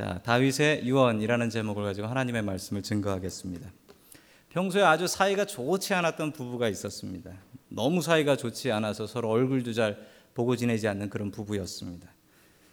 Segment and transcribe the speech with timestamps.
[0.00, 3.70] 자, 다윗의 유언이라는 제목을 가지고 하나님의 말씀을 증거하겠습니다.
[4.48, 7.30] 평소에 아주 사이가 좋지 않았던 부부가 있었습니다.
[7.68, 9.98] 너무 사이가 좋지 않아서 서로 얼굴도 잘
[10.32, 12.08] 보고 지내지 않는 그런 부부였습니다.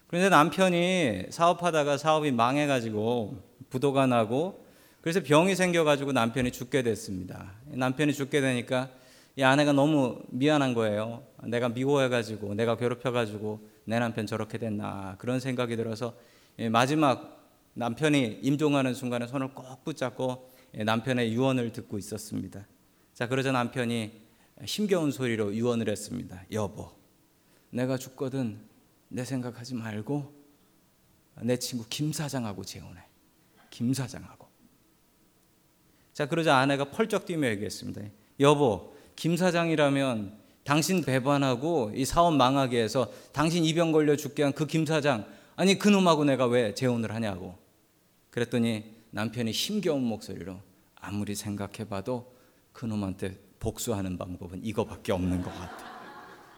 [0.07, 4.63] 그런데 남편이 사업하다가 사업이 망해가지고 부도가 나고
[5.01, 7.51] 그래서 병이 생겨가지고 남편이 죽게 됐습니다.
[7.65, 8.89] 남편이 죽게 되니까
[9.35, 11.23] 이 아내가 너무 미안한 거예요.
[11.43, 16.36] 내가 미워해가지고 내가 괴롭혀가지고 내 남편 저렇게 됐나 그런 생각이 들어서 예,
[16.71, 17.37] 마지막
[17.75, 22.67] 남편이 임종하는 순간에 손을 꼭 붙잡고 예, 남편의 유언을 듣고 있었습니다.
[23.13, 24.11] 자, 그러자 남편이
[24.65, 26.43] 힘겨운 소리로 유언을 했습니다.
[26.51, 26.91] 여보,
[27.69, 28.59] 내가 죽거든
[29.07, 30.33] 내 생각하지 말고
[31.41, 33.01] 내 친구 김 사장하고 재혼해.
[33.69, 34.47] 김 사장하고.
[36.13, 38.01] 자, 그러자 아내가 펄쩍 뛰며 얘기했습니다.
[38.39, 44.65] 여보, 김 사장이라면 당신 배반하고 이 사업 망하게 해서 당신 입병 걸려 죽게 한 그
[44.65, 45.25] 김 사장
[45.57, 47.57] 아니 그놈하고 내가 왜 재혼을 하냐고.
[48.29, 50.61] 그랬더니 남편이 힘겨운 목소리로
[50.95, 52.31] 아무리 생각해봐도
[52.73, 55.97] 그놈한테 복수하는 방법은 이거밖에 없는 것 같아.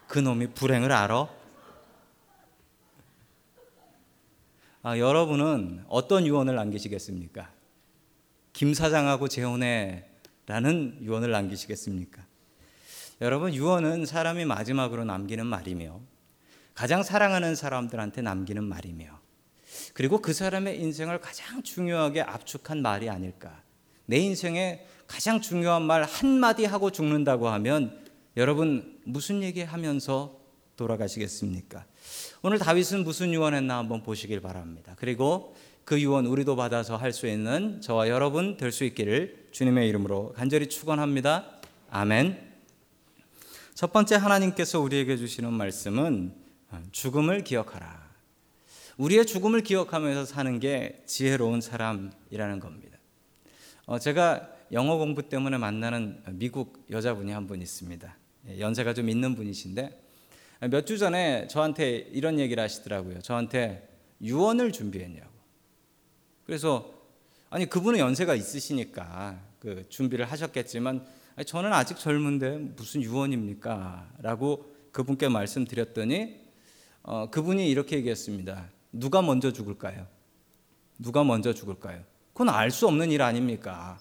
[0.09, 1.30] 그놈이 불행을 알아?
[4.81, 7.50] 아, 여러분은 어떤 유언을 남기시겠습니까?
[8.52, 10.09] 김 사장하고 재혼해
[10.45, 12.22] 라는 유언을 남기시겠습니까?
[13.22, 16.02] 여러분, 유언은 사람이 마지막으로 남기는 말이며
[16.80, 19.08] 가장 사랑하는 사람들한테 남기는 말이며
[19.94, 23.61] 그리고 그 사람의 인생을 가장 중요하게 압축한 말이 아닐까.
[24.05, 28.00] 내 인생에 가장 중요한 말 한마디 하고 죽는다고 하면
[28.38, 30.39] 여러분 무슨 얘기 하면서
[30.77, 31.83] 돌아가시겠습니까?
[32.44, 34.95] 오늘 다윗은 무슨 유언했나 한번 보시길 바랍니다.
[34.95, 40.31] 그리고 그 유언 우리도 받아서 할 수 있는 저와 여러분 될 수 있기를 주님의 이름으로
[40.31, 41.59] 간절히 축원합니다.
[41.89, 42.39] 아멘.
[43.73, 46.47] 첫 번째 하나님께서 우리에게 주시는 말씀은
[46.92, 48.09] 죽음을 기억하라.
[48.98, 52.98] 우리의 죽음을 기억하면서 사는 게 지혜로운 사람이라는 겁니다.
[53.86, 58.16] 어, 제가 영어 공부 때문에 만나는 미국 여자분이 한 분 있습니다.
[58.50, 60.03] 예, 연세가 좀 있는 분이신데
[60.69, 63.22] 몇 주 전에 저한테 이런 얘기를 하시더라고요.
[63.22, 63.88] 저한테
[64.22, 65.30] 유언을 준비했냐고.
[66.46, 66.94] 그래서
[67.50, 71.06] 아니 그분은 연세가 있으시니까 그 준비를 하셨겠지만
[71.46, 74.12] 저는 아직 젊은데 무슨 유언입니까?
[74.19, 76.49] 라고 그분께 말씀드렸더니
[77.04, 78.70] 어, 그분이 이렇게 얘기했습니다.
[78.92, 80.08] 누가 먼저 죽을까요?
[80.98, 82.04] 누가 먼저 죽을까요?
[82.34, 84.00] 그건 알 수 없는 일 아닙니까?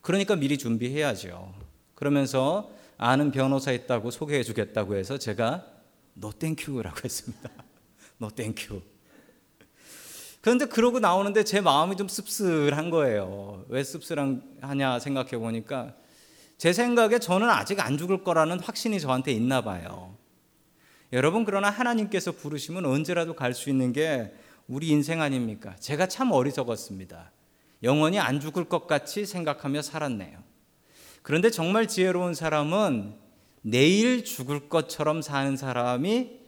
[0.00, 1.54] 그러니까 미리 준비해야죠.
[1.94, 5.64] 그러면서 아는 변호사 있다고 소개해 주겠다고 해서 제가
[6.14, 7.50] no thank you라고 했습니다.
[8.18, 8.80] No thank you.
[10.40, 13.64] 그런데 그러고 나오는데 제 마음이 좀 씁쓸한 거예요.
[13.68, 15.94] 왜 씁쓸하냐 생각해 보니까
[16.58, 20.16] 제 생각에 저는 아직 안 죽을 거라는 확신이 저한테 있나 봐요.
[21.12, 24.32] 여러분 그러나 하나님께서 부르시면 언제라도 갈 수 있는 게
[24.66, 25.76] 우리 인생 아닙니까?
[25.76, 27.32] 제가 참 어리석었습니다.
[27.82, 30.42] 영원히 안 죽을 것 같이 생각하며 살았네요.
[31.22, 33.14] 그런데 정말 지혜로운 사람은
[33.62, 36.40] 내일 죽을 것처럼 사는 사람이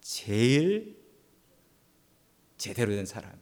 [0.00, 0.96] 제일
[2.58, 3.40] 제대로 된 사람이래.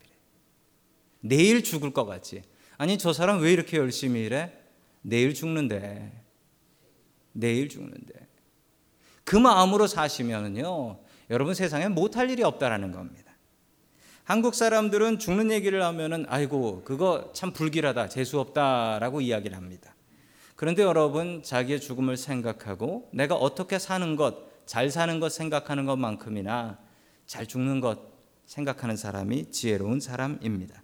[1.20, 2.42] 내일 죽을 것 같지.
[2.76, 4.52] 아니 저 사람 왜 이렇게 열심히 일해?
[5.02, 6.24] 내일 죽는데.
[7.32, 8.23] 내일 죽는데.
[9.24, 10.98] 그 마음으로 사시면요.
[11.30, 13.32] 여러분 세상에 못할 일이 없다라는 겁니다.
[14.24, 19.94] 한국 사람들은 죽는 얘기를 하면은 아이고 그거 참 불길하다 재수 없다라고 이야기를 합니다.
[20.56, 26.78] 그런데 여러분 자기의 죽음을 생각하고 내가 어떻게 사는 것, 잘 사는 것 생각하는 것만큼이나
[27.26, 27.98] 잘 죽는 것
[28.46, 30.82] 생각하는 사람이 지혜로운 사람입니다.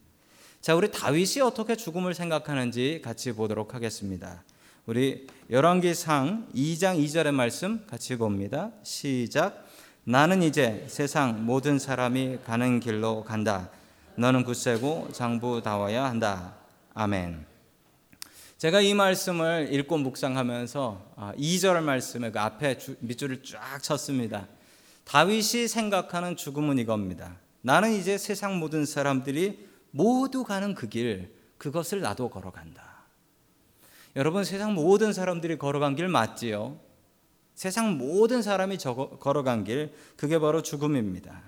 [0.60, 4.44] 자, 우리 다윗이 어떻게 죽음을 생각하는지 같이 보도록 하겠습니다.
[4.86, 8.70] 우리 열왕기상 2장 2절의 말씀 같이 봅니다.
[8.82, 9.66] 시작.
[10.04, 13.70] 나는 이제 세상 모든 사람이 가는 길로 간다.
[14.16, 16.54] 너는 굳세고 장부다워야 한다.
[16.94, 17.44] 아멘.
[18.56, 24.48] 제가 이 말씀을 읽고 묵상하면서 2절 아, 말씀에 그 앞에 밑줄을 쫙 쳤습니다.
[25.04, 27.36] 다윗이 생각하는 죽음은 이겁니다.
[27.60, 32.89] 나는 이제 세상 모든 사람들이 모두 가는 그 길, 그것을 나도 걸어간다.
[34.16, 36.78] 여러분 세상 모든 사람들이 걸어간 길 맞지요?
[37.54, 38.78] 세상 모든 사람이
[39.20, 41.42] 걸어간 길 그게 바로 죽음입니다.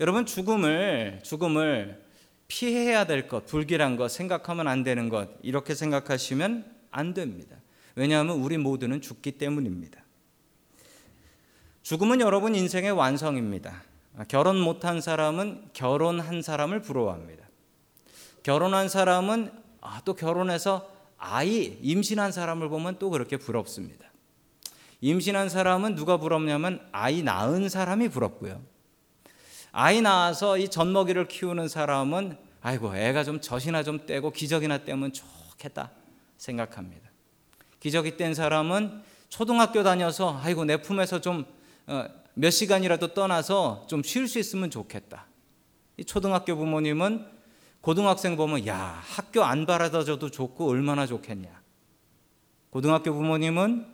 [0.00, 2.02] 여러분 죽음을 죽음을
[2.48, 7.56] 피해야 될 것, 불길한 것, 생각하면 안 되는 것 이렇게 생각하시면 안 됩니다.
[7.94, 10.02] 왜냐하면 우리 모두는 죽기 때문입니다.
[11.82, 13.82] 죽음은 여러분 인생의 완성입니다.
[14.28, 17.44] 결혼 못한 사람은 결혼한 사람을 부러워합니다.
[18.42, 19.50] 결혼한 사람은
[19.80, 20.88] 아, 또 결혼해서
[21.24, 24.10] 아이 임신한 사람을 보면 또 그렇게 부럽습니다.
[25.00, 28.60] 임신한 사람은 누가 부럽냐면 아이 낳은 사람이 부럽고요.
[29.70, 35.92] 아이 낳아서 이 젖먹이를 키우는 사람은 아이고 애가 좀 젖이나 좀 떼고 기저귀나 떼면 좋겠다
[36.38, 37.08] 생각합니다.
[37.78, 41.46] 기저귀 뗀 사람은 초등학교 다녀서 아이고 내 품에서 좀몇
[41.86, 45.26] 어, 시간이라도 떠나서 좀 쉴 수 있으면 좋겠다.
[45.98, 47.41] 이 초등학교 부모님은
[47.82, 51.50] 고등학생 보면 야 학교 안 바라다줘도 좋고 얼마나 좋겠냐.
[52.70, 53.86] 고등학교 부모님은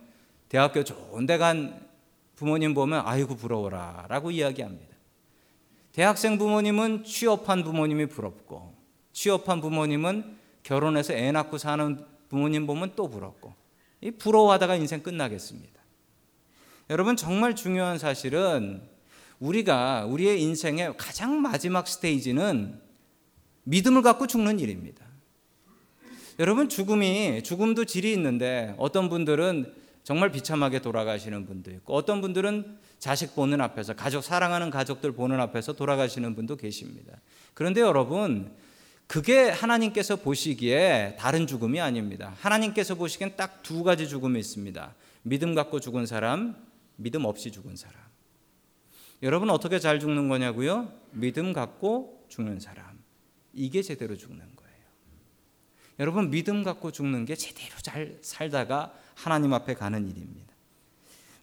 [0.47, 1.89] 대학교 좋은 데 간
[2.35, 4.95] 부모님 보면 아이고 부러워라라고 이야기합니다.
[5.91, 8.73] 대학생 부모님은 취업한 부모님이 부럽고
[9.11, 13.53] 취업한 부모님은 결혼해서 애 낳고 사는 부모님 보면 또 부럽고
[14.01, 15.81] 이 부러워하다가 인생 끝나겠습니다.
[16.91, 18.87] 여러분 정말 중요한 사실은
[19.39, 22.79] 우리가 우리의 인생의 가장 마지막 스테이지는
[23.63, 25.05] 믿음을 갖고 죽는 일입니다.
[26.39, 29.73] 여러분 죽음이 죽음도 질이 있는데 어떤 분들은
[30.03, 35.73] 정말 비참하게 돌아가시는 분도 있고 어떤 분들은 자식 보는 앞에서 가족 사랑하는 가족들 보는 앞에서
[35.73, 37.19] 돌아가시는 분도 계십니다.
[37.53, 38.51] 그런데 여러분
[39.07, 42.35] 그게 하나님께서 보시기에 다른 죽음이 아닙니다.
[42.39, 44.95] 하나님께서 보시기엔 딱 두 가지 죽음이 있습니다.
[45.23, 46.55] 믿음 갖고 죽은 사람,
[46.95, 47.97] 믿음 없이 죽은 사람.
[49.21, 50.91] 여러분 어떻게 잘 죽는 거냐고요?
[51.11, 52.98] 믿음 갖고 죽는 사람.
[53.59, 54.79] 이게 제대로 죽는 거예요.
[55.99, 60.53] 여러분 믿음 갖고 죽는 게 제대로 잘 살다가 하나님 앞에 가는 일입니다.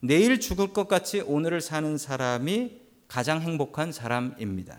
[0.01, 4.79] 내일 죽을 것 같이 오늘을 사는 사람이 가장 행복한 사람입니다.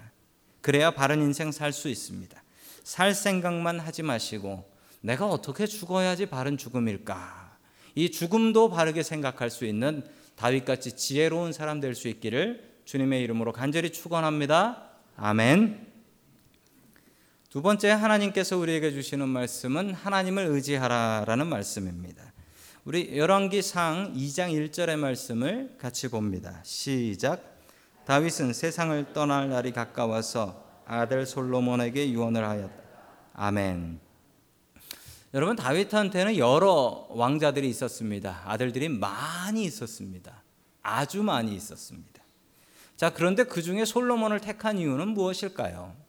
[0.61, 2.41] 그래야 바른 인생 살 수 있습니다.
[2.83, 4.67] 살 생각만 하지 마시고
[5.01, 7.55] 내가 어떻게 죽어야지 바른 죽음일까?
[7.93, 10.03] 이 죽음도 바르게 생각할 수 있는
[10.35, 14.89] 다윗같이 지혜로운 사람 될 수 있기를 주님의 이름으로 간절히 축원합니다.
[15.17, 15.86] 아멘.
[17.49, 22.33] 두 번째 하나님께서 우리에게 주시는 말씀은 하나님을 의지하라라는 말씀입니다.
[22.83, 26.59] 우리 열왕기 상 2장 1절의 말씀을 같이 봅니다.
[26.63, 27.41] 시작.
[28.05, 32.83] 다윗은 세상을 떠날 날이 가까워서 아들 솔로몬에게 유언을 하였다.
[33.33, 34.01] 아멘.
[35.33, 38.41] 여러분 다윗한테는 여러 왕자들이 있었습니다.
[38.45, 40.43] 아들들이 많이 있었습니다.
[40.83, 42.21] 아주 많이 있었습니다.
[42.97, 46.06] 자, 그런데 그 중에 솔로몬을 택한 이유는 무엇일까요?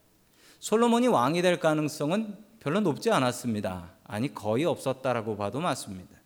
[0.60, 3.92] 솔로몬이 왕이 될 가능성은 별로 높지 않았습니다.
[4.04, 6.16] 아니, 거의 없었다라고 봐도 맞습니다.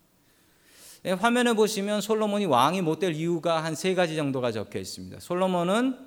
[1.05, 5.19] 예, 화면에 보시면 솔로몬이 왕이 못 될 이유가 한 세 가지 정도가 적혀 있습니다.
[5.19, 5.97] 솔로몬은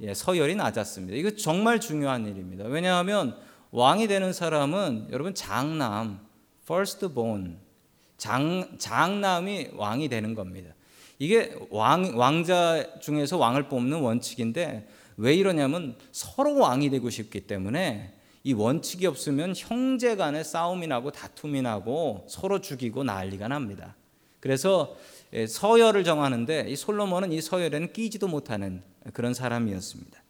[0.00, 1.16] 예, 서열이 낮았습니다.
[1.16, 2.64] 이거 정말 중요한 일입니다.
[2.64, 3.36] 왜냐하면
[3.72, 6.20] 왕이 되는 사람은 여러분 장남,
[6.64, 7.58] first born,
[8.16, 10.72] 장, 장남이 왕이 되는 겁니다.
[11.18, 18.12] 이게 왕, 왕자 중에서 왕을 뽑는 원칙인데 왜 이러냐면 서로 왕이 되고 싶기 때문에
[18.44, 23.96] 이 원칙이 없으면 형제 간에 싸움이 나고 다툼이 나고 서로 죽이고 난리가 납니다.
[24.40, 24.96] 그래서
[25.32, 28.82] 예, 서열을 정하는데 이 솔로몬은 이 서열에는 끼지도 못하는
[29.12, 30.22] 그런 사람이었습니다.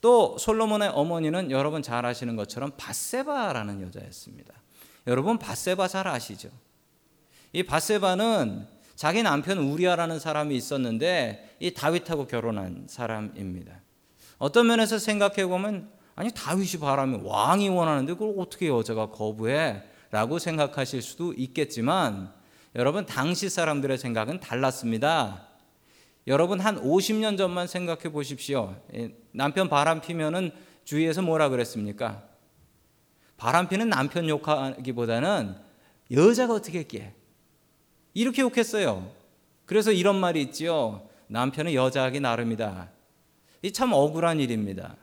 [0.00, 4.54] 또 솔로몬의 어머니는 여러분 잘 아시는 것처럼 바세바라는 여자였습니다.
[5.06, 6.48] 여러분 바세바 잘 아시죠?
[7.52, 13.80] 이 바세바는 자기 남편 우리아라는 사람이 있었는데 이 다윗하고 결혼한 사람입니다.
[14.40, 19.82] 어떤 면에서 생각해 보면 아니 다윗이 바라면 왕이 원하는데 그걸 어떻게 여자가 거부해?
[20.10, 22.32] 라고 생각하실 수도 있겠지만
[22.74, 25.46] 여러분 당시 사람들의 생각은 달랐습니다.
[26.26, 28.74] 여러분 한 50년 전만 생각해 보십시오.
[28.94, 30.52] 예, 남편 바람 피면은
[30.84, 32.22] 주위에서 뭐라 그랬습니까?
[33.36, 35.54] 바람 피는 남편 욕하기보다는
[36.12, 37.12] 여자가 어떻게 했기에
[38.14, 39.10] 이렇게 욕했어요.
[39.66, 41.06] 그래서 이런 말이 있지요.
[41.26, 42.99] 남편은 여자하기 나름이다.
[43.62, 44.96] 이 참 억울한 일입니다.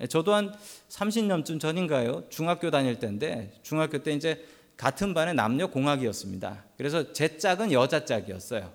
[0.00, 0.54] 예, 저도 한
[0.88, 2.24] 30년쯤 전인가요?
[2.28, 4.44] 중학교 다닐 때인데 중학교 때 이제
[4.76, 6.64] 같은 반에 남녀 공학이었습니다.
[6.76, 8.72] 그래서 제 짝은 여자 짝이었어요.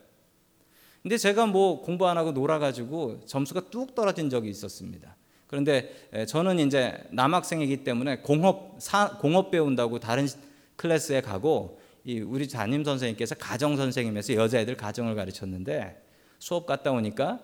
[1.01, 5.15] 근데 제가 뭐 공부 안 하고 놀아가지고 점수가 뚝 떨어진 적이 있었습니다.
[5.47, 5.93] 그런데
[6.27, 10.27] 저는 이제 남학생이기 때문에 공업 사, 공업 배운다고 다른
[10.75, 16.01] 클래스에 가고 이 우리 담임 선생님께서 가정 선생님에서 여자애들 가정을 가르쳤는데
[16.39, 17.39] 수업 갔다 오니까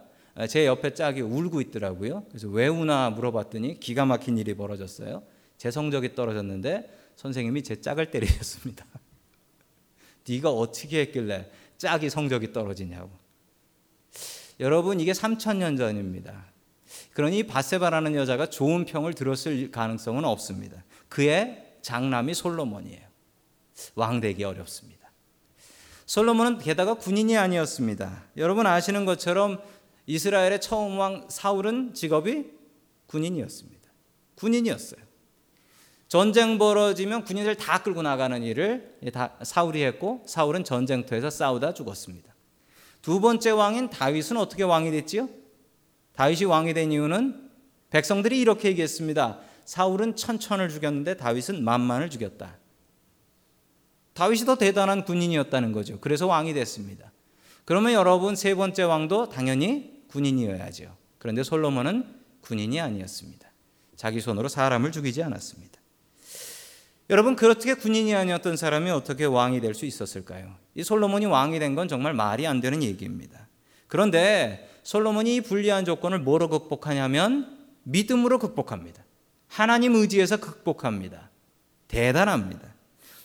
[0.49, 2.25] 제 옆에 짝이 울고 있더라고요.
[2.29, 5.23] 그래서 왜 우나 물어봤더니 기가 막힌 일이 벌어졌어요.
[5.57, 8.85] 제 성적이 떨어졌는데 선생님이 제 짝을 때리셨습니다.
[10.27, 13.09] 네가 어떻게 했길래 짝이 성적이 떨어지냐고.
[14.59, 16.45] 여러분 이게 3천 년 전입니다.
[17.13, 20.83] 그러니 바세바라는 여자가 좋은 평을 들었을 가능성은 없습니다.
[21.09, 23.01] 그의 장남이 솔로몬이에요.
[23.95, 25.11] 왕 되기 어렵습니다.
[26.05, 28.25] 솔로몬은 게다가 군인이 아니었습니다.
[28.37, 29.61] 여러분 아시는 것처럼
[30.11, 32.51] 이스라엘의 처음 왕 사울은 직업이
[33.07, 33.89] 군인이었습니다.
[34.35, 34.99] 군인이었어요.
[36.09, 42.35] 전쟁 벌어지면 군인들 다 끌고 나가는 일을 다 사울이 했고 사울은 전쟁터에서 싸우다 죽었습니다.
[43.01, 45.29] 두 번째 왕인 다윗은 어떻게 왕이 됐지요?
[46.13, 47.49] 다윗이 왕이 된 이유는
[47.89, 49.39] 백성들이 이렇게 얘기했습니다.
[49.63, 52.57] 사울은 천천을 죽였는데 다윗은 만만을 죽였다.
[54.13, 56.01] 다윗이 더 대단한 군인이었다는 거죠.
[56.01, 57.13] 그래서 왕이 됐습니다.
[57.63, 60.95] 그러면 여러분 세 번째 왕도 당연히 군인이어야죠.
[61.17, 62.05] 그런데 솔로몬은
[62.41, 63.47] 군인이 아니었습니다.
[63.95, 65.79] 자기 손으로 사람을 죽이지 않았습니다.
[67.09, 70.55] 여러분 그렇게 군인이 아니었던 사람이 어떻게 왕이 될 수 있었을까요?
[70.75, 73.47] 이 솔로몬이 왕이 된 건 정말 말이 안 되는 얘기입니다.
[73.87, 79.03] 그런데 솔로몬이 이 불리한 조건을 뭐로 극복하냐면 믿음으로 극복합니다.
[79.47, 81.29] 하나님 의지에서 극복합니다.
[81.89, 82.73] 대단합니다.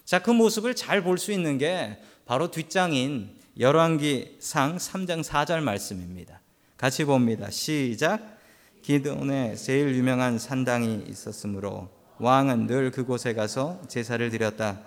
[0.04, 6.40] 자, 그 모습을 잘 볼 수 있는 게 바로 뒷장인 열왕기상 3장 4절 말씀입니다.
[6.76, 7.50] 같이 봅니다.
[7.50, 8.38] 시작.
[8.82, 14.80] 기드온에 제일 유명한 산당이 있었으므로 왕은 늘 그곳에 가서 제사를 드렸다.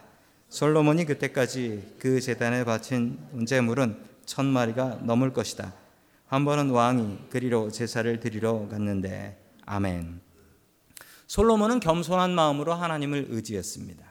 [0.50, 5.74] 솔로몬이 그때까지 그 제단에 바친 제물은 천 마리가 넘을 것이다.
[6.28, 10.22] 한 번은 왕이 그리로 제사를 드리러 갔는데 아멘.
[11.28, 14.06] 솔로몬은 겸손한 마음으로 하나님을 의지했습니다.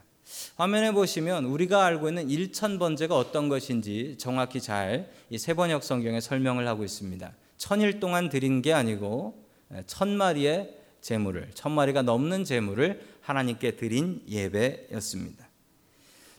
[0.55, 6.67] 화면에 보시면 우리가 알고 있는 1천 번제가 어떤 것인지 정확히 잘 이 세번역 성경에 설명을
[6.67, 7.31] 하고 있습니다.
[7.59, 9.45] 천일 동안 드린 게 아니고
[9.85, 15.47] 천 마리의 제물을 천 마리가 넘는 제물을 하나님께 드린 예배였습니다.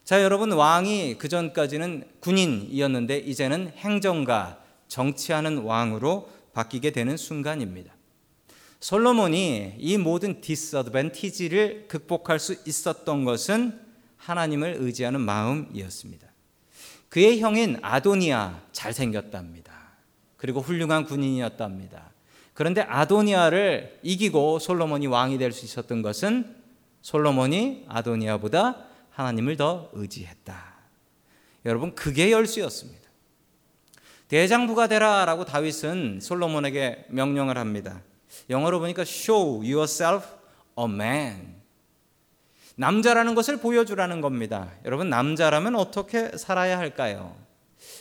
[0.03, 7.93] 자, 여러분 왕이 그 전까지는 군인이었는데 이제는 행정가, 정치하는 왕으로 바뀌게 되는 순간입니다.
[8.81, 13.79] 솔로몬이 이 모든 디스어드밴티지를 극복할 수 있었던 것은
[14.17, 16.27] 하나님을 의지하는 마음이었습니다.
[17.09, 19.80] 그의 형인 아도니아 잘생겼답니다.
[20.41, 22.09] 그리고 훌륭한 군인이었답니다.
[22.55, 26.55] 그런데 아도니아를 이기고 솔로몬이 왕이 될 수 있었던 것은
[27.03, 30.73] 솔로몬이 아도니아보다 하나님을 더 의지했다.
[31.65, 33.07] 여러분 그게 열쇠였습니다.
[34.29, 38.01] 대장부가 되라라고 다윗은 솔로몬에게 명령을 합니다.
[38.49, 40.25] 영어로 보니까 show yourself
[40.79, 41.61] a man.
[42.77, 44.71] 남자라는 것을 보여주라는 겁니다.
[44.85, 47.35] 여러분, 남자라면 어떻게 살아야 할까요?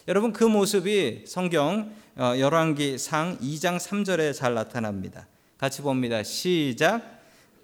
[0.08, 5.26] 여러분, 그 모습이 성경 어, 열왕기 상 2장 3절에 잘 나타납니다.
[5.56, 6.22] 같이 봅니다.
[6.22, 7.02] 시작.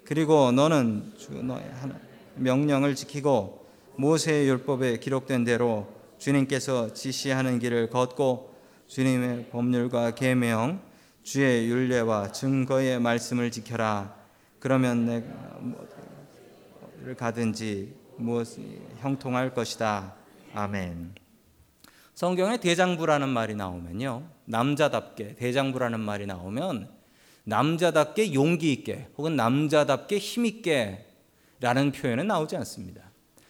[0.03, 1.63] 그리고 너는 주 너의
[2.35, 5.87] 명령을 지키고 모세의 율법에 기록된 대로
[6.17, 8.55] 주님께서 지시하는 길을 걷고
[8.87, 10.81] 주님의 법률과 계명
[11.21, 14.15] 주의 윤례와 증거의 말씀을 지켜라.
[14.59, 15.27] 그러면 내가
[17.03, 20.15] 를 가든지 무엇이 형통할 것이다.
[20.53, 21.26] 아멘.
[22.17, 24.27] 성경에 대장부라는 말이 나오면요.
[24.45, 26.89] 남자답게 대장부라는 말이 나오면
[27.43, 31.05] 남자답게 용기 있게 혹은 남자답게 힘 있게
[31.59, 33.03] 라는 표현은 나오지 않습니다.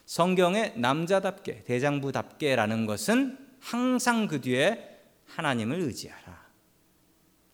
[0.05, 6.37] 성경에 남자답게 대장부답게라는 것은 항상 그 뒤에 하나님을 의지하라.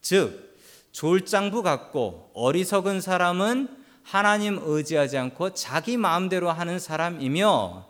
[0.01, 0.57] 즉
[0.93, 3.67] 졸장부 같고 어리석은 사람은
[4.01, 7.87] 하나님 의지하지 않고 자기 마음대로 하는 사람이며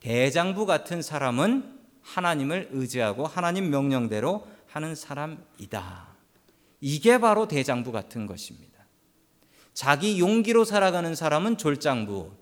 [0.00, 6.08] 대장부 같은 사람은 하나님을 의지하고 하나님 명령대로 하는 사람이다.
[6.80, 8.72] 이게 바로 대장부 같은 것입니다.
[9.72, 12.32] 자기 용기로 살아가는 사람은 졸장부,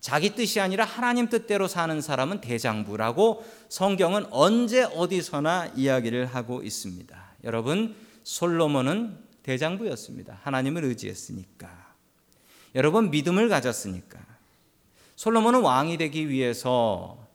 [0.00, 7.34] 자기 뜻이 아니라 하나님 뜻대로 사는 사람은 대장부라고 성경은 언제 어디서나 이야기를 하고 있습니다.
[7.44, 10.40] 여러분 솔로몬은 대장부였습니다.
[10.42, 11.94] 하나님을 의지했으니까.
[12.74, 14.18] 여러분 믿음을 가졌으니까.
[15.16, 17.26] 솔로몬은 왕이 되기 위해서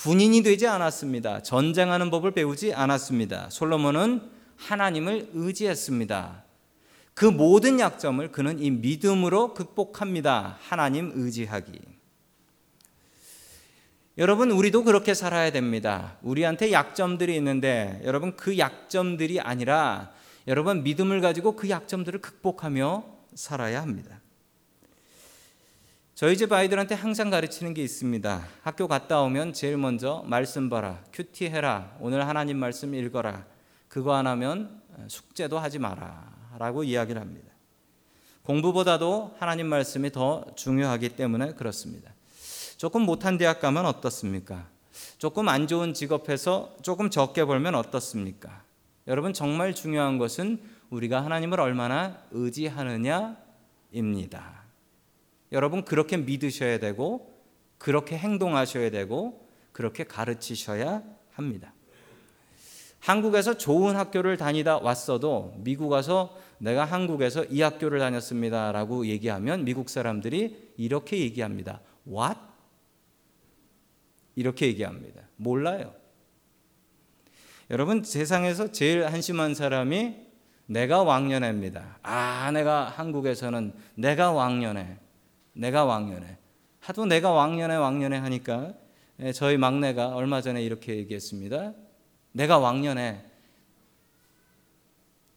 [0.00, 1.42] 군인이 되지 않았습니다.
[1.42, 3.50] 전쟁하는 법을 배우지 않았습니다.
[3.50, 4.22] 솔로몬은
[4.56, 6.42] 하나님을 의지했습니다.
[7.12, 10.56] 그 모든 약점을 그는 이 믿음으로 극복합니다.
[10.62, 11.78] 하나님 의지하기.
[14.16, 16.16] 여러분, 우리도 그렇게 살아야 됩니다.
[16.22, 20.12] 우리한테 약점들이 있는데, 여러분, 그 약점들이 아니라,
[20.48, 23.04] 여러분, 믿음을 가지고 그 약점들을 극복하며
[23.34, 24.19] 살아야 합니다.
[26.20, 28.46] 저희 집 아이들한테 항상 가르치는 게 있습니다.
[28.60, 33.46] 학교 갔다 오면 제일 먼저 말씀 봐라, 큐티 해라, 오늘 하나님 말씀 읽어라.
[33.88, 36.30] 그거 안 하면 숙제도 하지 마라.
[36.58, 37.48] 라고 이야기를 합니다.
[38.42, 42.12] 공부보다도 하나님 말씀이 더 중요하기 때문에 그렇습니다.
[42.76, 44.68] 조금 못한 대학 가면 어떻습니까?
[45.16, 48.62] 조금 안 좋은 직업에서 조금 적게 벌면 어떻습니까?
[49.06, 50.60] 여러분 정말 중요한 것은
[50.90, 54.59] 우리가 하나님을 얼마나 의지하느냐입니다.
[55.52, 57.34] 여러분 그렇게 믿으셔야 되고
[57.78, 61.02] 그렇게 행동하셔야 되고 그렇게 가르치셔야
[61.32, 61.72] 합니다.
[63.00, 70.74] 한국에서 좋은 학교를 다니다 왔어도 미국 와서 내가 한국에서 이 학교를 다녔습니다라고 얘기하면 미국 사람들이
[70.76, 71.80] 이렇게 얘기합니다.
[72.06, 72.38] What?
[74.36, 75.22] 이렇게 얘기합니다.
[75.36, 75.94] 몰라요.
[77.70, 80.16] 여러분 세상에서 제일 한심한 사람이
[80.66, 81.98] 내가 왕년회입니다.
[82.02, 84.98] 아, 내가 한국에서는 내가 왕년회,
[85.60, 86.38] 내가 왕년회.
[86.80, 88.72] 하도 내가 왕년회 왕년회 하니까
[89.20, 91.74] 예, 저희 막내가 얼마 전에 이렇게 얘기했습니다.
[92.32, 93.22] 내가 왕년회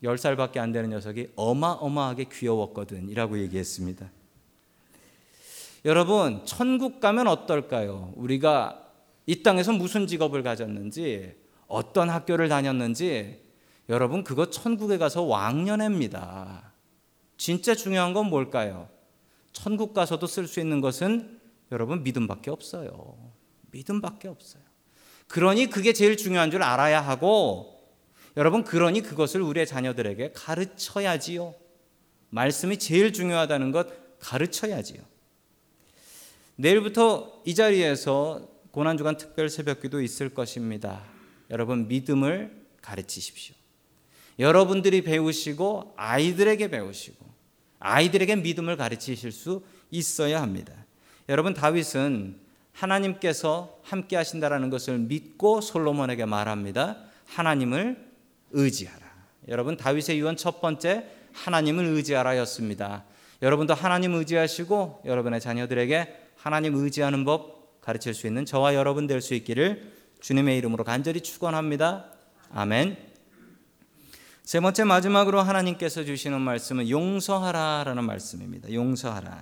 [0.01, 4.09] 10살밖에 안 되는 녀석이 어마어마하게 귀여웠거든 이라고 얘기했습니다.
[5.83, 8.13] 여러분, 천국 가면 어떨까요?
[8.15, 8.87] 우리가
[9.25, 11.35] 이 땅에서 무슨 직업을 가졌는지,
[11.67, 13.41] 어떤 학교를 다녔는지,
[13.89, 16.71] 여러분, 그거 천국에 가서 왕년회입니다.
[17.35, 18.87] 진짜 중요한 건 뭘까요?
[19.53, 21.39] 천국 가서도 쓸 수 있는 것은
[21.71, 23.33] 여러분 믿음밖에 없어요.
[23.71, 24.61] 믿음밖에 없어요.
[25.27, 27.73] 그러니 그게 제일 중요한 줄 알아야 하고
[28.35, 31.55] 여러분 그러니 그것을 우리의 자녀들에게 가르쳐야지요.
[32.29, 35.01] 말씀이 제일 중요하다는 것 가르쳐야지요.
[36.55, 41.03] 내일부터 이 자리에서 고난주간 특별 새벽기도 있을 것입니다.
[41.49, 43.55] 여러분 믿음을 가르치십시오.
[44.39, 47.32] 여러분들이 배우시고 아이들에게 배우시고
[47.83, 50.73] 아이들에게 믿음을 가르치실 수 있어야 합니다.
[51.29, 52.37] 여러분 다윗은
[52.71, 56.97] 하나님께서 함께 하신다라는 것을 믿고 솔로몬에게 말합니다.
[57.27, 57.97] 하나님을
[58.51, 59.03] 의지하라.
[59.49, 63.03] 여러분 다윗의 유언 첫 번째 하나님을 의지하라였습니다.
[63.41, 69.33] 여러분도 하나님 의지하시고 여러분의 자녀들에게 하나님 의지하는 법 가르칠 수 있는 저와 여러분 될 수
[69.33, 72.05] 있기를 주님의 이름으로 간절히 축원합니다.
[72.53, 73.12] 아멘.
[74.43, 78.73] 세 번째 마지막으로 하나님께서 주시는 말씀은 용서하라라는 말씀입니다.
[78.73, 79.41] 용서하라.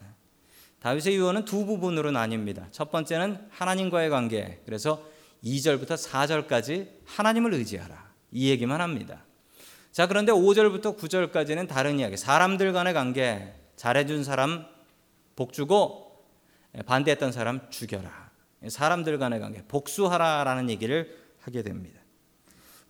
[0.80, 2.72] 다윗의 유언은 두 부분으로 나뉩니다.
[2.72, 4.62] 첫 번째는 하나님과의 관계.
[4.64, 5.04] 그래서
[5.44, 8.12] 2절부터 4절까지 하나님을 의지하라.
[8.32, 9.26] 이 얘기만 합니다.
[9.92, 12.16] 자, 그런데 5절부터 9절까지는 다른 이야기.
[12.16, 13.56] 사람들 간의 관계.
[13.78, 14.68] 잘해준 사람
[15.36, 16.24] 복 주고
[16.86, 18.30] 반대했던 사람 죽여라.
[18.70, 19.64] 사람들 간의 관계.
[19.68, 22.01] 복수하라라는 얘기를 하게 됩니다.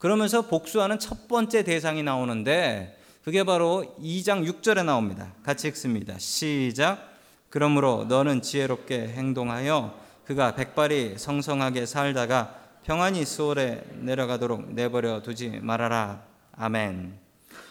[0.02, 5.32] 그러면서 복수하는 첫 번째 대상이 나오는데 그게 바로 2장 6절에 나옵니다.
[5.44, 6.18] 같이 읽습니다.
[6.18, 7.08] 시작.
[7.50, 16.24] 그러므로 너는 지혜롭게 행동하여 그가 백발이 성성하게 살다가 평안히 수월에 내려가도록 내버려 두지 말아라.
[16.54, 17.20] 아멘.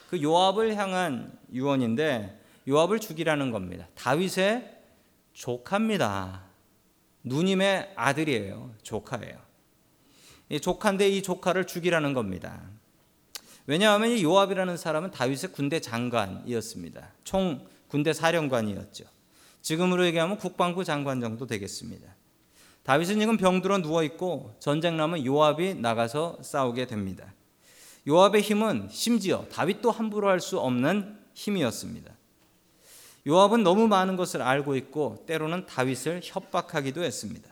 [0.08, 3.88] 그 요압을 향한 유언인데 요압을 죽이라는 겁니다.
[3.96, 4.82] 다윗의
[5.32, 6.42] 조카입니다.
[7.24, 8.70] 누님의 아들이에요.
[8.84, 9.49] 조카예요.
[10.50, 12.60] 이 조카인데 이 조카를 죽이라는 겁니다.
[13.66, 17.12] 왜냐하면 이 요압이라는 사람은 다윗의 군대 장관이었습니다.
[17.24, 19.04] 총 군대 사령관이었죠.
[19.62, 22.14] 지금으로 얘기하면 국방부 장관 정도 되겠습니다.
[22.82, 27.32] 다윗은 지금 병들어 누워 있고 전쟁 나면 요압이 나가서 싸우게 됩니다.
[28.08, 32.12] 요압의 힘은 심지어 다윗도 함부로 할 수 없는 힘이었습니다.
[33.26, 37.50] 요압은 너무 많은 것을 알고 있고 때로는 다윗을 협박하기도 했습니다.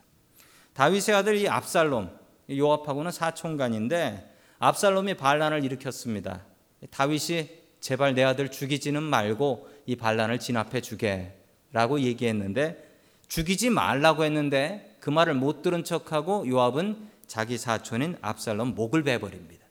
[0.73, 2.11] 다윗의 아들 이 압살롬,
[2.51, 6.45] 요압하고는 사촌간인데 압살롬이 반란을 일으켰습니다.
[6.91, 7.49] 다윗이
[7.81, 11.35] 제발 내 아들 죽이지는 말고 이 반란을 진압해 주게
[11.73, 12.85] 라고 얘기했는데
[13.29, 19.67] 죽이지 말라고 했는데 그 말을 못 들은 척하고 요압은 자기 사촌인 압살롬 목을 베버립니다.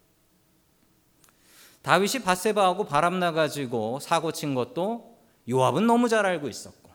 [1.81, 5.17] 다윗이 바세바하고 바람 나가지고 사고 친 것도
[5.49, 6.91] 요압은 너무 잘 알고 있었고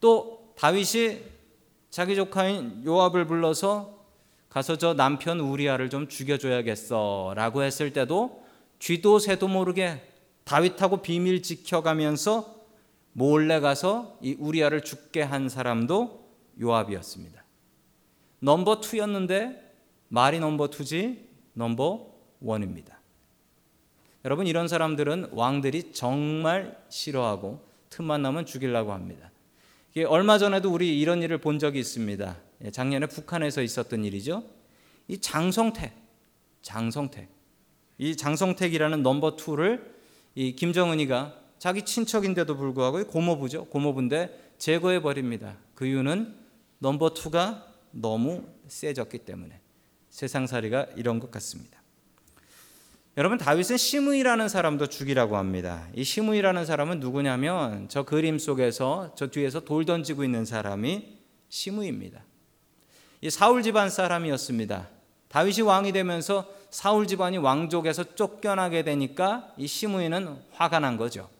[0.00, 1.22] 또 다윗이
[1.90, 3.93] 자기 조카인 요압을 불러서
[4.54, 8.44] 가서 저 남편 우리아를 좀 죽여줘야겠어라고 했을 때도
[8.78, 10.00] 쥐도 새도 모르게
[10.44, 12.54] 다윗하고 비밀 지켜가면서
[13.14, 16.24] 몰래 가서 이 우리아를 죽게 한 사람도
[16.60, 17.42] 요압이었습니다.
[18.38, 19.58] 넘버 2였는데
[20.06, 21.18] 말이 넘버 2지
[21.54, 22.06] 넘버
[22.40, 22.92] 1입니다.
[24.24, 29.32] 여러분 이런 사람들은 왕들이 정말 싫어하고 틈만 나면 죽이려고 합니다.
[30.06, 32.36] 얼마 전에도 우리 이런 일을 본 적이 있습니다.
[32.64, 34.42] 예, 작년에 북한에서 있었던 일이죠.
[35.06, 35.92] 이 장성택,
[36.62, 37.28] 장성택,
[37.98, 39.84] 이 장성택이라는 넘버 2를
[40.34, 43.66] 이 김정은이가 자기 친척인데도 불구하고 고모부죠.
[43.66, 45.56] 고모부인데 제거해 버립니다.
[45.74, 46.34] 그 이유는
[46.78, 49.60] 넘버 투가 너무 세졌기 때문에
[50.10, 51.82] 세상살이가 이런 것 같습니다.
[53.16, 55.88] 여러분 다윗은 시므이라는 사람도 죽이라고 합니다.
[55.94, 62.24] 이 시므이라는 사람은 누구냐면 저 그림 속에서 저 뒤에서 돌 던지고 있는 사람이 시므이입니다.
[63.24, 64.86] 이 사울 집안 사람이었습니다.
[65.28, 71.30] 다윗이 왕이 되면서 사울 집안이 왕족에서 쫓겨나게 되니까 이 시므이는 화가 난 거죠.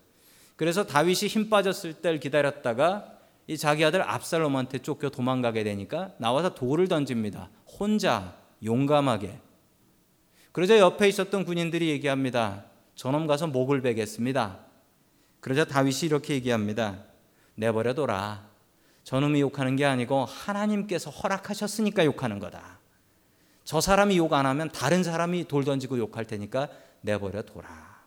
[0.57, 3.05] 그래서 다윗이 힘 빠졌을 때를 기다렸다가
[3.47, 7.51] 이 자기 아들 압살롬한테 쫓겨 도망가게 되니까 나와서 돌을 던집니다.
[7.79, 9.39] 혼자 용감하게.
[10.53, 12.65] 그러자 옆에 있었던 군인들이 얘기합니다.
[12.95, 14.59] 저놈 가서 목을 베겠습니다.
[15.41, 16.97] 그러자 다윗이 이렇게 얘기합니다.
[17.57, 18.54] 내버려둬라.
[19.05, 22.81] 저놈이 욕하는 게 아니고 하나님께서 허락하셨으니까 욕하는 거다.
[23.65, 26.69] 저 사람이 욕 안 하면 다른 사람이 돌 던지고 욕할 테니까
[27.03, 28.03] 내버려 둬라.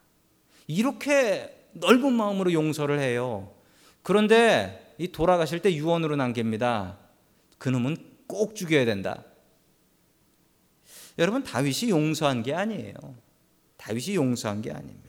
[0.68, 3.54] 이렇게 넓은 마음으로 용서를 해요.
[4.02, 6.98] 그런데 이 돌아가실 때 유언으로 남깁니다.
[7.58, 9.24] 그놈은 꼭 죽여야 된다.
[11.20, 12.94] 여러분 다윗이 용서한 게 아니에요.
[13.78, 15.08] 다윗이 용서한 게 아닙니다.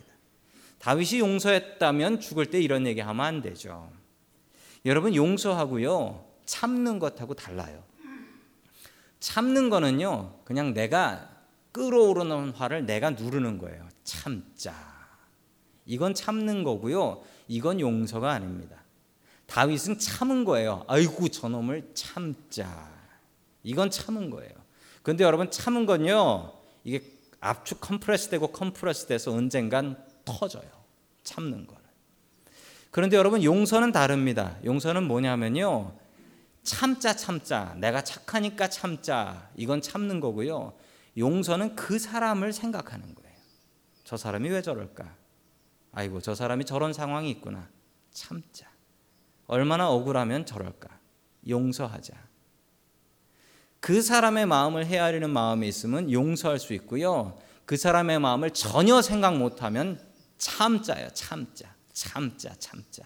[0.78, 3.90] 다윗이 용서했다면 죽을 때 이런 얘기 하면 안 되죠.
[4.84, 7.82] 여러분 용서하고요 참는 것하고 달라요.
[9.20, 11.28] 참는 거는요 그냥 내가
[11.72, 13.88] 끓어오르는 화를 내가 누르는 거예요.
[14.04, 14.74] 참자.
[15.86, 17.22] 이건 참는 거고요.
[17.46, 18.82] 이건 용서가 아닙니다.
[19.46, 20.84] 다윗은 참은 거예요.
[20.88, 22.90] 아이고 저놈을 참자.
[23.62, 24.52] 이건 참은 거예요.
[25.02, 26.52] 근데 여러분 참은 건요.
[26.84, 27.02] 이게
[27.40, 30.70] 압축 compress 되고 compress 돼서 언젠간 터져요.
[31.22, 31.77] 참는 거는.
[32.90, 34.56] 그런데 여러분 용서는 다릅니다.
[34.64, 35.94] 용서는 뭐냐면요.
[36.62, 37.74] 참자 참자.
[37.78, 39.50] 내가 착하니까 참자.
[39.56, 40.74] 이건 참는 거고요.
[41.16, 43.36] 용서는 그 사람을 생각하는 거예요.
[44.04, 45.14] 저 사람이 왜 저럴까?
[45.92, 47.68] 아이고 저 사람이 저런 상황이 있구나.
[48.10, 48.66] 참자.
[49.46, 50.88] 얼마나 억울하면 저럴까?
[51.48, 52.14] 용서하자.
[53.80, 57.38] 그 사람의 마음을 헤아리는 마음이 있으면 용서할 수 있고요.
[57.64, 60.00] 그 사람의 마음을 전혀 생각 못하면
[60.36, 63.02] 참자요, 참자, 참자, 참자.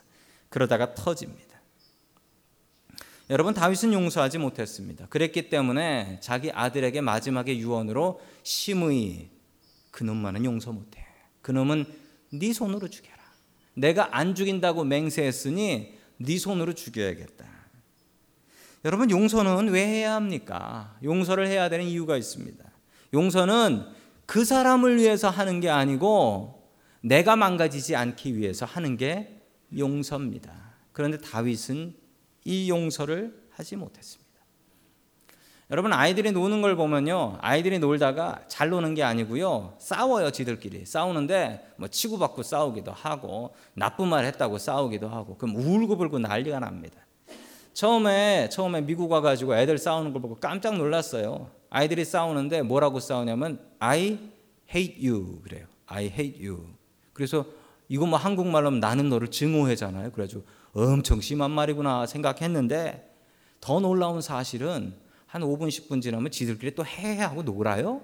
[0.50, 1.62] 그러다가 터집니다.
[3.31, 5.07] 여러분 다윗은 용서하지 못했습니다.
[5.07, 9.31] 그랬기 때문에 자기 아들에게 마지막에 유언으로 심의
[9.90, 11.07] 그놈만은 용서 못해.
[11.40, 11.87] 그놈은
[12.35, 13.16] 네 손으로 죽여라.
[13.74, 17.46] 내가 안 죽인다고 맹세했으니 네 손으로 죽여야겠다.
[18.85, 20.98] 여러분 용서는 왜 해야 합니까?
[21.02, 22.62] 용서를 해야 되는 이유가 있습니다.
[23.14, 23.87] 용서는
[24.26, 26.62] 그 사람을 위해서 하는 게 아니고
[27.03, 29.41] 내가 망가지지 않기 위해서 하는 게
[29.77, 30.53] 용서입니다.
[30.93, 31.95] 그런데 다윗은
[32.45, 34.23] 이 용서를 하지 못했습니다.
[35.71, 37.38] 여러분 아이들이 노는 걸 보면요.
[37.41, 39.77] 아이들이 놀다가 잘 노는 게 아니고요.
[39.79, 40.85] 싸워요, 지들끼리.
[40.85, 47.01] 싸우는데 뭐 치고받고 싸우기도 하고 나쁜 말 했다고 싸우기도 하고 그럼 울고불고 난리가 납니다.
[47.73, 51.51] 처음에 처음에 미국 와 가지고 애들 싸우는 걸 보고 깜짝 놀랐어요.
[51.71, 54.19] 아이들이 싸우는데 뭐라고 싸우냐면 I
[54.69, 55.65] hate you 그래요.
[55.87, 56.82] I hate you.
[57.12, 57.44] 그래서
[57.88, 60.12] 이거 뭐 한국말로 하면 나는 너를 증오해잖아요.
[60.12, 63.11] 그래가지고 엄청 심한 말이구나 생각했는데
[63.61, 64.94] 더 놀라운 사실은
[65.27, 68.03] 한 5분 10분 지나면 지들끼리 또 해하고 놀아요.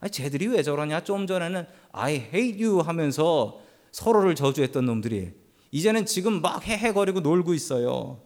[0.00, 1.04] 아니 쟤들이 왜 저러냐?
[1.04, 3.60] 좀 전에는 I hate you 하면서
[3.92, 5.32] 서로를 저주했던 놈들이
[5.70, 8.20] 이제는 지금 막 헤헤거리고 놀고 있어요.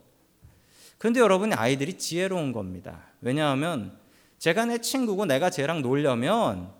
[0.98, 3.00] 그런데 여러분 아이들이 지혜로운 겁니다.
[3.20, 3.98] 왜냐하면
[4.38, 6.72] 제가 내 친구고 내가 쟤랑 놀려면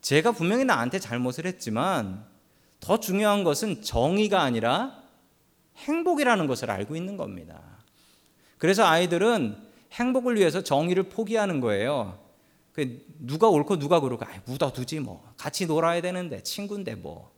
[0.00, 2.24] 제가 분명히 나한테 잘못을 했지만
[2.80, 5.02] 더 중요한 것은 정의가 아니라
[5.76, 7.60] 행복이라는 것을 알고 있는 겁니다.
[8.58, 9.56] 그래서 아이들은
[9.92, 12.18] 행복을 위해서 정의를 포기하는 거예요.
[12.72, 15.32] 그 누가 옳고 누가 그르고 아, 묻어두지 뭐.
[15.36, 17.34] 같이 놀아야 되는데 친구인데 뭐.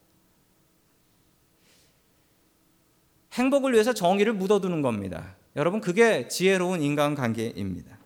[3.33, 5.37] 행복을 위해서 정의를 묻어두는 겁니다.
[5.55, 7.99] 여러분 그게 지혜로운 인간관계입니다.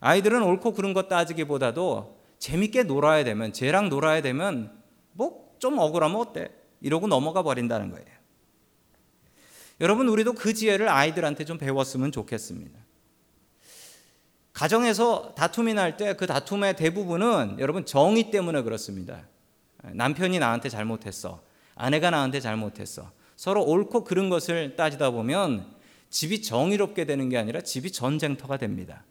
[0.00, 4.70] 아이들은 옳고 그른 것 따지기보다도 재밌게 놀아야 되면 쟤랑 놀아야 되면
[5.12, 6.50] 뭐 좀 억울하면 어때?
[6.82, 8.06] 이러고 넘어가 버린다는 거예요.
[9.80, 12.78] 여러분 우리도 그 지혜를 아이들한테 좀 배웠으면 좋겠습니다.
[14.52, 19.26] 가정에서 다툼이 날 때 그 다툼의 대부분은 여러분 정의 때문에 그렇습니다.
[19.82, 21.42] 남편이 나한테 잘못했어.
[21.76, 23.10] 아내가 나한테 잘못했어.
[23.36, 25.74] 서로 옳고 그른 것을 따지다 보면
[26.10, 29.02] 집이 정의롭게 되는 게 아니라 집이 전쟁터가 됩니다.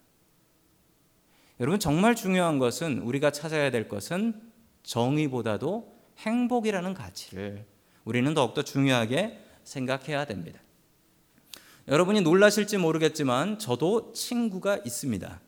[1.59, 4.41] 여러분 정말 중요한 것은 우리가 찾아야 될 것은
[4.83, 7.65] 정의보다도 행복이라는 가치를
[8.05, 10.59] 우리는 더욱더 중요하게 생각해야 됩니다.
[11.87, 15.39] 여러분이 놀라실지 모르겠지만 저도 친구가 있습니다.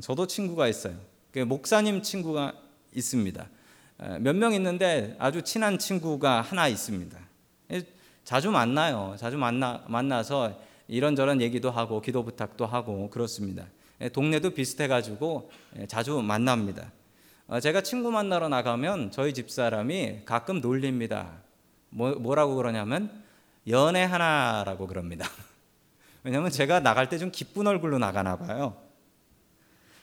[0.00, 0.94] 저도 친구가 있어요.
[1.32, 2.54] 그 목사님 친구가
[2.94, 3.48] 있습니다.
[4.20, 7.18] 몇 명 있는데 아주 친한 친구가 하나 있습니다.
[8.24, 9.14] 자주 만나요.
[9.18, 13.66] 자주 만나 만나서 이런저런 얘기도 하고 기도 부탁도 하고 그렇습니다.
[14.08, 15.50] 동네도 비슷해가지고
[15.88, 16.90] 자주 만납니다.
[17.46, 21.42] 어, 제가 친구 만나러 나가면 저희 집 사람이 가끔 놀립니다.
[21.90, 23.10] 뭐, 뭐라고 그러냐면
[23.68, 25.28] 연애 하나라고 그럽니다.
[26.22, 28.76] 왜냐하면 제가 나갈 때 좀 기쁜 얼굴로 나가나 봐요.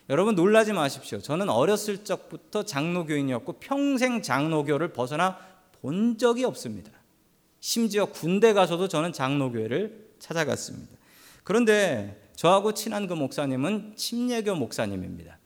[0.09, 1.19] 여러분 놀라지 마십시오.
[1.19, 5.37] 저는 어렸을 적부터 장로교인이었고 평생 장로교를 벗어나
[5.81, 6.91] 본 적이 없습니다.
[7.59, 10.95] 심지어 군대 가서도 저는 장로교회를 찾아갔습니다.
[11.43, 15.39] 그런데 저하고 친한 그 목사님은 침례교 목사님입니다.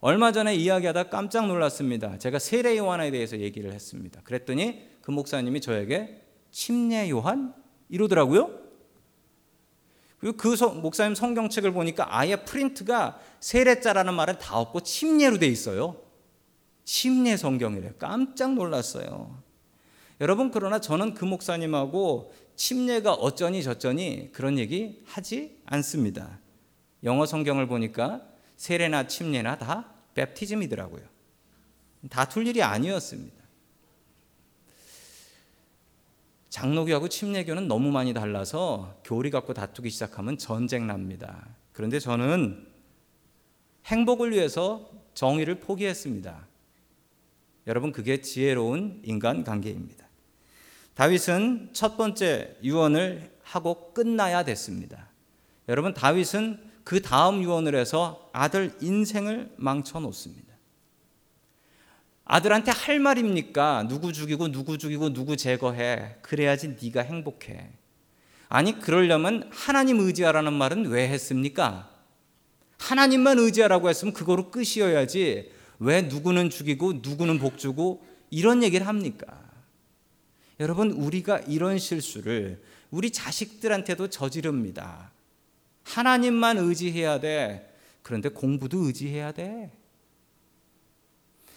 [0.00, 2.16] 얼마 전에 이야기하다 깜짝 놀랐습니다.
[2.16, 4.22] 제가 세례 요한에 대해서 얘기를 했습니다.
[4.24, 7.54] 그랬더니 그 목사님이 저에게 침례 요한
[7.90, 8.50] 이러더라고요.
[10.18, 16.00] 그리고 그 목사님 성경책을 보니까 아예 프린트가 세례자라는 말은 다 없고 침례로 돼 있어요.
[16.84, 17.92] 침례 성경이래요.
[17.98, 19.38] 깜짝 놀랐어요.
[20.22, 26.38] 여러분 그러나 저는 그 목사님하고 침례가 어쩌니 저쩌니 그런 얘기 하지 않습니다.
[27.02, 28.22] 영어 성경을 보니까
[28.56, 31.02] 세례나 침례나 다 베프티즘이더라고요.
[32.10, 33.44] 다툴 일이 아니었습니다.
[36.50, 41.48] 장로교하고 침례교는 너무 많이 달라서 교리 갖고 다투기 시작하면 전쟁 납니다.
[41.72, 42.68] 그런데 저는
[43.86, 46.46] 행복을 위해서 정의를 포기했습니다.
[47.66, 50.03] 여러분 그게 지혜로운 인간 관계입니다.
[50.94, 55.08] 다윗은 첫 번째 유언을 하고 끝나야 됐습니다.
[55.68, 60.54] 여러분 다윗은 그 다음 유언을 해서 아들 인생을 망쳐 놓습니다.
[62.24, 63.86] 아들한테 할 말입니까?
[63.88, 66.16] 누구 죽이고 누구 죽이고 누구 제거해.
[66.22, 67.70] 그래야지 네가 행복해.
[68.48, 71.90] 아니 그러려면 하나님 의지하라는 말은 왜 했습니까?
[72.78, 79.43] 하나님만 의지하라고 했으면 그거로 끝이어야지 왜 누구는 죽이고 누구는 복주고 이런 얘기를 합니까?
[80.60, 85.10] 여러분 우리가 이런 실수를 우리 자식들한테도 저지릅니다.
[85.82, 87.74] 하나님만 의지해야 돼.
[88.02, 89.72] 그런데 공부도 의지해야 돼.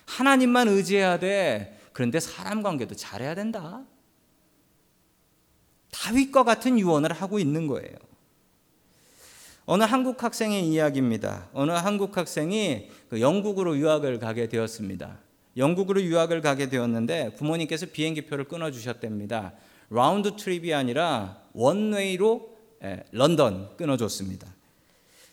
[0.06, 1.80] 하나님만 의지해야 돼.
[1.94, 3.86] 그런데 사람 관계도 잘해야 된다.
[5.92, 7.96] 다윗과 같은 유언을 하고 있는 거예요.
[9.66, 11.50] 어느 한국 학생의 이야기입니다.
[11.52, 15.20] 어느 한국 학생이 그 영국으로 유학을 가게 되었습니다.
[15.58, 19.54] 영국으로 유학을 가게 되었는데 부모님께서 비행기표를 끊어 주셨답니다.
[19.90, 24.48] 라운드 트립이 아니라 원웨이로 예, 런던 끊어 줬습니다.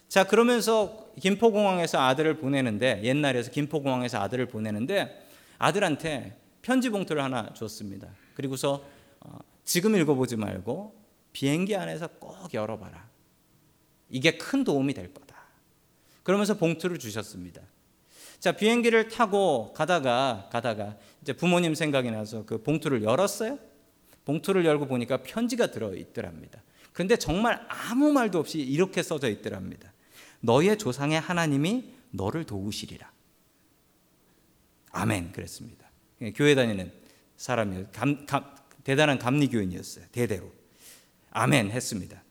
[0.08, 5.26] 자, 그러면서 김포공항에서 아들을 보내는데 옛날에서 김포공항에서 아들을 보내는데
[5.58, 8.08] 아들한테 편지 봉투를 하나 줬습니다.
[8.34, 8.84] 그리고서
[9.20, 10.94] 어, 지금 읽어보지 말고
[11.32, 13.08] 비행기 안에서 꼭 열어봐라.
[14.08, 15.34] 이게 큰 도움이 될 거다.
[16.22, 17.60] 그러면서 봉투를 주셨습니다.
[18.44, 23.58] 자, 비행기를 타고 가다가 가다가 이제 부모님 생각이 나서 그 봉투를 열었어요.
[24.26, 26.62] 봉투를 열고 보니까 편지가 들어 있더랍니다.
[26.92, 29.94] 그런데 정말 아무 말도 없이 이렇게 써져 있더랍니다.
[30.40, 33.10] 너의 조상의 하나님이 너를 도우시리라.
[34.90, 35.90] 아멘 그랬습니다.
[36.20, 36.92] 예, 교회 다니는
[37.38, 37.86] 사람이요.
[37.92, 38.44] 감, 감,
[38.84, 40.04] 대단한 감리 교인이었어요.
[40.12, 40.52] 대대로.
[41.30, 42.22] 아멘 했습니다.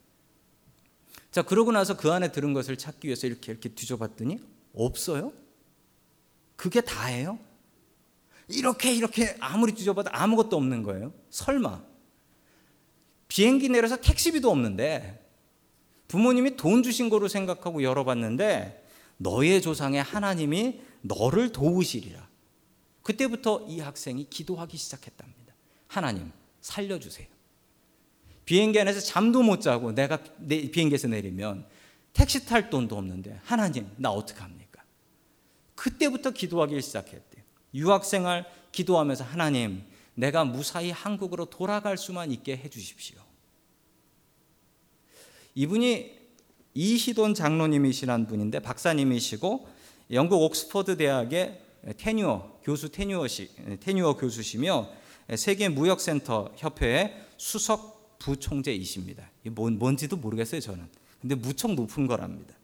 [1.32, 4.40] 자, 그러고 나서 그 안에 들은 것을 찾기 위해서 이렇게 이렇게 뒤져봤더니
[4.76, 5.34] 없어요.
[6.56, 7.40] 그게 다예요?
[8.48, 11.14] 이렇게 이렇게 아무리 뒤져봐도 아무것도 없는 거예요.
[11.30, 11.82] 설마
[13.28, 15.20] 비행기 내려서 택시비도 없는데
[16.08, 18.86] 부모님이 돈 주신 거로 생각하고 열어봤는데
[19.18, 22.28] 너의 조상의 하나님이 너를 도우시리라.
[23.02, 25.54] 그때부터 이 학생이 기도하기 시작했답니다.
[25.88, 27.28] 하나님 살려주세요.
[28.46, 31.66] 비행기 안에서 잠도 못 자고 내가 비행기에서 내리면
[32.14, 34.63] 택시 탈 돈도 없는데 하나님 나 어떡합니까?
[35.84, 37.44] 그때부터 기도하기 시작했대.
[37.74, 43.18] 유학생활 기도하면서 하나님 내가 무사히 한국으로 돌아갈 수만 있게 해 주십시오.
[45.56, 46.20] 이분이
[46.74, 49.68] 이시돈 장로님이시란 분인데 박사님이시고
[50.12, 51.62] 영국 옥스퍼드 대학의
[51.98, 53.50] 테뉴어 교수 테뉴어시
[53.82, 54.90] 테뉴어 교수시며
[55.36, 59.30] 세계 무역센터 협회의 수석 부총재이십니다.
[59.52, 60.88] 뭔, 뭔지도 모르겠어요 저는.
[61.20, 62.56] 근데 무척 높은 거랍니다.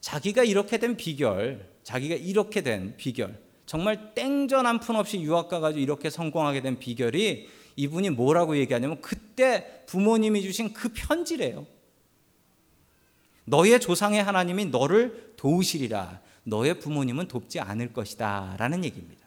[0.00, 5.80] 자기가 이렇게 된 비결, 자기가 이렇게 된 비결, 정말 땡전 한 푼 없이 유학 가가지고
[5.80, 11.66] 이렇게 성공하게 된 비결이 이분이 뭐라고 얘기하냐면 그때 부모님이 주신 그 편지래요.
[13.46, 16.20] 너의 조상의 하나님이 너를 도우시리라.
[16.44, 18.56] 너의 부모님은 돕지 않을 것이다.
[18.58, 19.26] 라는 얘기입니다.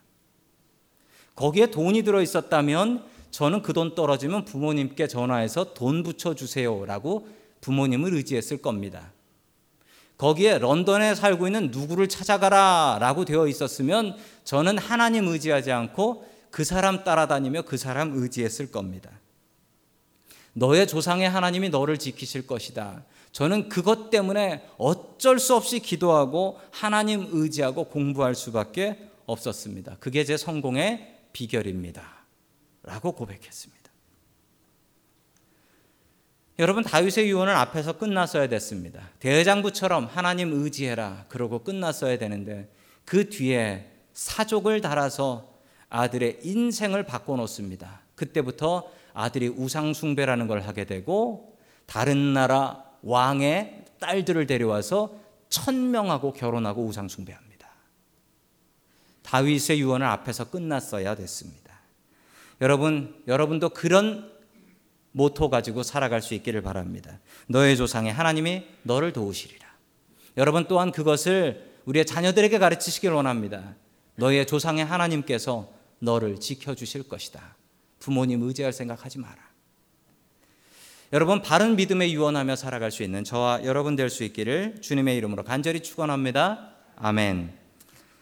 [1.33, 6.85] 거기에 돈이 들어 있었다면 저는 그 돈 떨어지면 부모님께 전화해서 돈 붙여주세요.
[6.85, 7.27] 라고
[7.61, 9.11] 부모님을 의지했을 겁니다.
[10.21, 17.03] 거기에 런던에 살고 있는 누구를 찾아가라 라고 되어 있었으면 저는 하나님 의지하지 않고 그 사람
[17.03, 19.09] 따라다니며 그 사람 의지했을 겁니다.
[20.53, 23.03] 너의 조상의 하나님이 너를 지키실 것이다.
[23.31, 29.97] 저는 그것 때문에 어쩔 수 없이 기도하고 하나님 의지하고 공부할 수밖에 없었습니다.
[29.99, 32.03] 그게 제 성공의 비결입니다.
[32.83, 33.80] 라고 고백했습니다.
[36.61, 39.09] 여러분 다윗의 유언은 앞에서 끝났어야 됐습니다.
[39.17, 41.25] 대장부처럼 하나님 의지해라.
[41.27, 42.71] 그러고 끝났어야 되는데
[43.03, 45.55] 그 뒤에 사족을 달아서
[45.89, 48.01] 아들의 인생을 바꿔 놓습니다.
[48.13, 55.15] 그때부터 아들이 우상 숭배라는 걸 하게 되고 다른 나라 왕의 딸들을 데려와서
[55.49, 57.69] 천명하고 결혼하고 우상 숭배합니다.
[59.23, 61.79] 다윗의 유언을 앞에서 끝났어야 됐습니다.
[62.61, 64.30] 여러분, 여러분도 그런
[65.11, 67.19] 모토 가지고 살아갈 수 있기를 바랍니다.
[67.47, 69.67] 너의 조상의 하나님이 너를 도우시리라.
[70.37, 73.75] 여러분 또한 그것을 우리의 자녀들에게 가르치시길 원합니다.
[74.15, 75.69] 너의 조상의 하나님께서
[75.99, 77.55] 너를 지켜주실 것이다.
[77.99, 79.51] 부모님 의지할 생각하지 마라.
[81.13, 85.81] 여러분 바른 믿음에 유언하며 살아갈 수 있는 저와 여러분 될 수 있기를 주님의 이름으로 간절히
[85.81, 86.71] 축원합니다.
[86.95, 87.60] 아멘.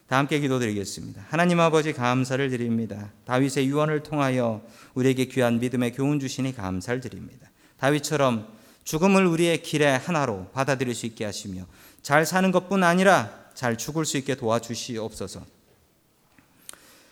[0.09, 1.23] 다 함께 기도드리겠습니다.
[1.29, 3.11] 하나님 아버지 감사를 드립니다.
[3.25, 4.63] 다윗의 유언을 통하여
[4.95, 7.51] 우리에게 귀한 믿음의 교훈 주시니 감사를 드립니다.
[7.77, 8.47] 다윗처럼
[8.85, 11.67] 죽음을 우리의 길의 하나로 받아들일 수 있게 하시며
[12.01, 15.45] 잘 사는 것뿐 아니라 잘 죽을 수 있게 도와주시옵소서.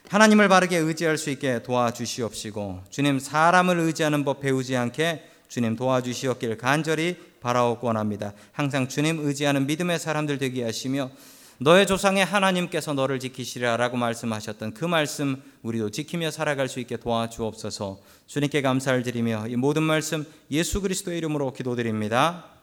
[0.09, 7.15] 하나님을 바르게 의지할 수 있게 도와주시옵시고 주님 사람을 의지하는 법 배우지 않게 주님 도와주시옵기를 간절히
[7.41, 8.33] 바라옵고 원합니다.
[8.53, 11.11] 항상 주님 의지하는 믿음의 사람들 되게 하시며
[11.59, 17.99] 너의 조상의 하나님께서 너를 지키시리라라고 말씀하셨던 그 말씀 우리도 지키며 살아갈 수 있게 도와주옵소서.
[18.27, 22.56] 주님께 감사를 드리며 이 모든 말씀 예수 그리스도의 이름으로 기도드립니다.